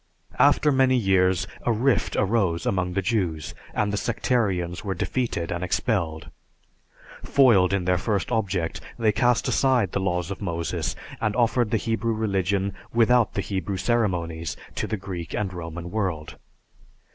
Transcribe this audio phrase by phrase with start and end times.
[0.39, 5.63] After many years, a rift arose among the Jews, and the sectarians were defeated and
[5.63, 6.31] expelled.
[7.23, 11.77] Foiled in their first object, they cast aside the laws of Moses and offered the
[11.77, 16.37] Hebrew religion without the Hebrew ceremonies to the Greek and Roman world.